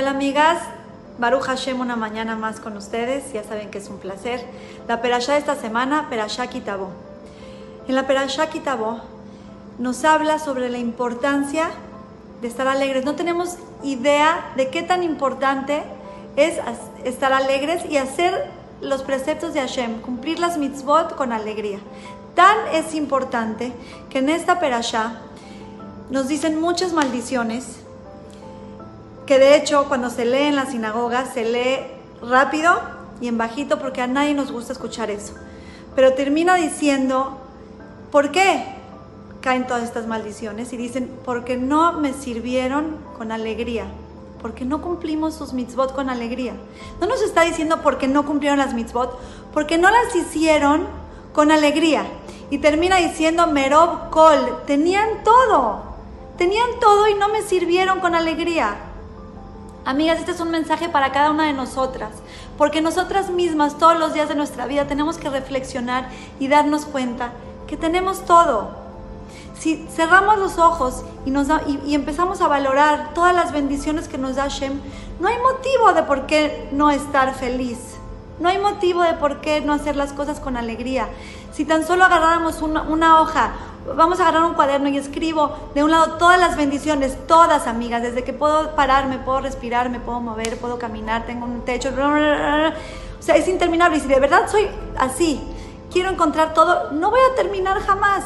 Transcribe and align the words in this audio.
Hola 0.00 0.12
amigas, 0.12 0.62
Baruch 1.18 1.42
Hashem 1.42 1.78
una 1.78 1.94
mañana 1.94 2.34
más 2.34 2.58
con 2.58 2.74
ustedes, 2.78 3.34
ya 3.34 3.44
saben 3.44 3.70
que 3.70 3.76
es 3.76 3.90
un 3.90 3.98
placer. 3.98 4.42
La 4.88 5.02
perashá 5.02 5.34
de 5.34 5.40
esta 5.40 5.56
semana, 5.56 6.08
Perashá 6.08 6.46
Kitabó. 6.46 6.88
En 7.86 7.94
la 7.94 8.06
Perashá 8.06 8.48
Kitabó 8.48 9.02
nos 9.78 10.02
habla 10.06 10.38
sobre 10.38 10.70
la 10.70 10.78
importancia 10.78 11.68
de 12.40 12.48
estar 12.48 12.66
alegres. 12.66 13.04
No 13.04 13.14
tenemos 13.14 13.56
idea 13.82 14.52
de 14.56 14.70
qué 14.70 14.82
tan 14.82 15.02
importante 15.02 15.82
es 16.34 16.54
estar 17.04 17.34
alegres 17.34 17.84
y 17.84 17.98
hacer 17.98 18.50
los 18.80 19.02
preceptos 19.02 19.52
de 19.52 19.60
Hashem, 19.60 20.00
cumplir 20.00 20.38
las 20.38 20.56
mitzvot 20.56 21.14
con 21.14 21.30
alegría. 21.30 21.78
Tan 22.34 22.56
es 22.72 22.94
importante 22.94 23.70
que 24.08 24.20
en 24.20 24.30
esta 24.30 24.60
Perashá 24.60 25.20
nos 26.08 26.26
dicen 26.26 26.58
muchas 26.58 26.94
maldiciones 26.94 27.79
que 29.30 29.38
de 29.38 29.54
hecho 29.54 29.84
cuando 29.86 30.10
se 30.10 30.24
lee 30.24 30.48
en 30.48 30.56
la 30.56 30.66
sinagoga 30.66 31.24
se 31.24 31.44
lee 31.44 31.86
rápido 32.20 32.80
y 33.20 33.28
en 33.28 33.38
bajito 33.38 33.78
porque 33.78 34.00
a 34.00 34.08
nadie 34.08 34.34
nos 34.34 34.50
gusta 34.50 34.72
escuchar 34.72 35.08
eso. 35.08 35.34
Pero 35.94 36.14
termina 36.14 36.56
diciendo, 36.56 37.38
¿por 38.10 38.32
qué 38.32 38.64
caen 39.40 39.68
todas 39.68 39.84
estas 39.84 40.08
maldiciones? 40.08 40.72
Y 40.72 40.76
dicen, 40.76 41.08
porque 41.24 41.56
no 41.56 41.92
me 41.92 42.12
sirvieron 42.12 42.96
con 43.16 43.30
alegría, 43.30 43.84
porque 44.42 44.64
no 44.64 44.82
cumplimos 44.82 45.36
sus 45.36 45.52
mitzvot 45.52 45.94
con 45.94 46.10
alegría. 46.10 46.54
No 47.00 47.06
nos 47.06 47.22
está 47.22 47.42
diciendo 47.42 47.82
porque 47.84 48.08
no 48.08 48.26
cumplieron 48.26 48.58
las 48.58 48.74
mitzvot, 48.74 49.16
porque 49.54 49.78
no 49.78 49.90
las 49.92 50.12
hicieron 50.16 50.88
con 51.32 51.52
alegría. 51.52 52.04
Y 52.50 52.58
termina 52.58 52.96
diciendo, 52.96 53.46
Merob 53.46 54.10
Kol, 54.10 54.64
tenían 54.66 55.22
todo, 55.22 55.84
tenían 56.36 56.80
todo 56.80 57.06
y 57.06 57.14
no 57.14 57.28
me 57.28 57.42
sirvieron 57.42 58.00
con 58.00 58.16
alegría. 58.16 58.89
Amigas, 59.84 60.18
este 60.18 60.32
es 60.32 60.40
un 60.40 60.50
mensaje 60.50 60.90
para 60.90 61.10
cada 61.10 61.30
una 61.30 61.46
de 61.46 61.54
nosotras, 61.54 62.10
porque 62.58 62.82
nosotras 62.82 63.30
mismas 63.30 63.78
todos 63.78 63.98
los 63.98 64.12
días 64.12 64.28
de 64.28 64.34
nuestra 64.34 64.66
vida 64.66 64.86
tenemos 64.86 65.16
que 65.16 65.30
reflexionar 65.30 66.08
y 66.38 66.48
darnos 66.48 66.84
cuenta 66.84 67.32
que 67.66 67.78
tenemos 67.78 68.26
todo. 68.26 68.68
Si 69.58 69.86
cerramos 69.94 70.38
los 70.38 70.58
ojos 70.58 71.04
y, 71.24 71.30
nos 71.30 71.48
y, 71.86 71.94
empezamos 71.94 72.42
a 72.42 72.48
valorar 72.48 73.14
todas 73.14 73.34
las 73.34 73.52
bendiciones 73.52 74.06
que 74.06 74.18
nos 74.18 74.36
da 74.36 74.48
Shem, 74.48 74.80
no 75.18 75.28
hay 75.28 75.38
motivo 75.38 75.92
de 75.94 76.02
por 76.02 76.26
qué 76.26 76.68
no 76.72 76.90
estar 76.90 77.34
feliz. 77.34 77.78
No 78.38 78.48
hay 78.48 78.58
motivo 78.58 79.02
de 79.02 79.14
por 79.14 79.42
qué 79.42 79.60
no 79.60 79.74
hacer 79.74 79.96
las 79.96 80.14
cosas 80.14 80.40
con 80.40 80.56
alegría. 80.56 81.08
Si 81.52 81.66
tan 81.66 81.86
solo 81.86 82.04
agarráramos 82.04 82.62
una 82.62 83.20
hoja 83.20 83.52
vamos 83.96 84.20
a 84.20 84.22
agarrar 84.22 84.44
un 84.44 84.54
cuaderno 84.54 84.88
y 84.88 84.98
escribo 84.98 85.70
de 85.74 85.82
un 85.84 85.90
lado 85.90 86.16
todas 86.18 86.38
las 86.38 86.56
bendiciones, 86.56 87.16
todas 87.26 87.66
amigas, 87.66 88.02
desde 88.02 88.24
que 88.24 88.32
puedo 88.32 88.74
pararme, 88.74 89.18
puedo 89.18 89.40
respirar, 89.40 89.90
me 89.90 90.00
puedo 90.00 90.20
mover, 90.20 90.58
puedo 90.58 90.78
caminar, 90.78 91.26
tengo 91.26 91.46
un 91.46 91.62
techo, 91.62 91.90
o 91.90 93.22
sea, 93.22 93.36
es 93.36 93.48
interminable. 93.48 93.98
Y 93.98 94.00
si 94.00 94.08
de 94.08 94.20
verdad 94.20 94.48
soy 94.48 94.68
así, 94.98 95.40
quiero 95.92 96.10
encontrar 96.10 96.54
todo, 96.54 96.92
no 96.92 97.10
voy 97.10 97.20
a 97.32 97.34
terminar 97.34 97.80
jamás. 97.80 98.24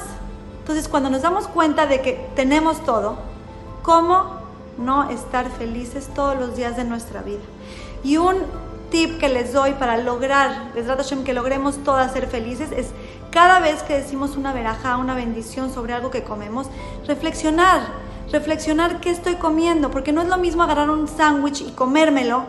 Entonces, 0.60 0.88
cuando 0.88 1.10
nos 1.10 1.22
damos 1.22 1.46
cuenta 1.46 1.86
de 1.86 2.00
que 2.00 2.30
tenemos 2.34 2.82
todo, 2.84 3.16
¿cómo 3.82 4.42
no 4.78 5.10
estar 5.10 5.50
felices 5.50 6.08
todos 6.14 6.36
los 6.36 6.56
días 6.56 6.76
de 6.76 6.84
nuestra 6.84 7.22
vida? 7.22 7.42
Y 8.02 8.16
un 8.16 8.36
tip 8.94 9.18
que 9.18 9.28
les 9.28 9.52
doy 9.52 9.72
para 9.72 9.96
lograr, 9.96 10.70
les 10.76 10.86
que 11.24 11.32
logremos 11.32 11.82
todas 11.82 12.12
ser 12.12 12.28
felices, 12.28 12.70
es 12.70 12.90
cada 13.32 13.58
vez 13.58 13.82
que 13.82 13.94
decimos 13.94 14.36
una 14.36 14.52
veraja, 14.52 14.98
una 14.98 15.16
bendición 15.16 15.74
sobre 15.74 15.94
algo 15.94 16.12
que 16.12 16.22
comemos, 16.22 16.68
reflexionar, 17.04 17.80
reflexionar 18.30 19.00
qué 19.00 19.10
estoy 19.10 19.34
comiendo, 19.34 19.90
porque 19.90 20.12
no 20.12 20.22
es 20.22 20.28
lo 20.28 20.36
mismo 20.36 20.62
agarrar 20.62 20.90
un 20.90 21.08
sándwich 21.08 21.62
y 21.62 21.72
comérmelo, 21.72 22.44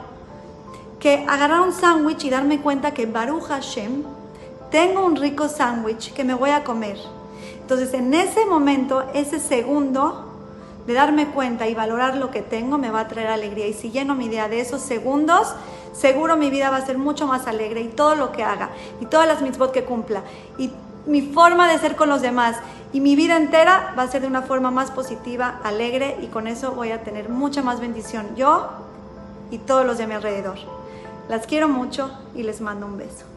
que 0.99 1.25
agarrar 1.27 1.61
un 1.61 1.73
sándwich 1.73 2.25
y 2.25 2.29
darme 2.29 2.61
cuenta 2.61 2.93
que 2.93 3.07
Baruch 3.07 3.45
Hashem, 3.45 4.03
tengo 4.69 5.03
un 5.03 5.15
rico 5.15 5.49
sándwich 5.49 6.13
que 6.13 6.23
me 6.23 6.35
voy 6.35 6.51
a 6.51 6.63
comer. 6.63 6.99
Entonces 7.59 7.91
en 7.95 8.13
ese 8.13 8.45
momento, 8.45 9.03
ese 9.15 9.39
segundo 9.39 10.34
de 10.85 10.93
darme 10.93 11.27
cuenta 11.27 11.67
y 11.67 11.75
valorar 11.75 12.17
lo 12.17 12.31
que 12.31 12.41
tengo 12.41 12.77
me 12.77 12.91
va 12.91 13.01
a 13.01 13.07
traer 13.07 13.27
alegría. 13.27 13.67
Y 13.67 13.73
si 13.73 13.91
lleno 13.91 14.15
mi 14.15 14.25
idea 14.25 14.47
de 14.47 14.59
esos 14.59 14.81
segundos, 14.81 15.53
seguro 15.93 16.35
mi 16.37 16.49
vida 16.49 16.69
va 16.69 16.77
a 16.77 16.85
ser 16.85 16.97
mucho 16.97 17.27
más 17.27 17.47
alegre 17.47 17.81
y 17.81 17.87
todo 17.87 18.15
lo 18.15 18.31
que 18.31 18.43
haga 18.43 18.69
y 18.99 19.05
todas 19.05 19.27
las 19.27 19.41
mitzvot 19.41 19.71
que 19.71 19.85
cumpla 19.85 20.23
y 20.57 20.71
mi 21.05 21.21
forma 21.21 21.71
de 21.71 21.77
ser 21.79 21.95
con 21.95 22.09
los 22.09 22.21
demás 22.21 22.57
y 22.91 22.99
mi 22.99 23.15
vida 23.15 23.37
entera 23.37 23.93
va 23.97 24.03
a 24.03 24.07
ser 24.07 24.21
de 24.21 24.27
una 24.27 24.41
forma 24.41 24.71
más 24.71 24.91
positiva, 24.91 25.59
alegre 25.63 26.17
y 26.21 26.27
con 26.27 26.47
eso 26.47 26.71
voy 26.71 26.91
a 26.91 27.03
tener 27.03 27.29
mucha 27.29 27.61
más 27.61 27.79
bendición 27.79 28.35
yo 28.35 28.69
y 29.51 29.57
todos 29.59 29.85
los 29.85 29.97
de 29.97 30.07
mi 30.07 30.13
alrededor. 30.13 30.57
Las 31.29 31.47
quiero 31.47 31.67
mucho 31.67 32.11
y 32.35 32.43
les 32.43 32.61
mando 32.61 32.85
un 32.85 32.97
beso. 32.97 33.34